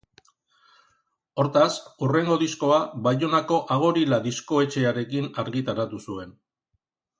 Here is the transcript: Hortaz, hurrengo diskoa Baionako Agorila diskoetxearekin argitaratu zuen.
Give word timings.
Hortaz, 1.43 1.67
hurrengo 2.05 2.37
diskoa 2.45 2.79
Baionako 3.09 3.61
Agorila 3.77 4.21
diskoetxearekin 4.27 5.31
argitaratu 5.45 6.05
zuen. 6.11 6.37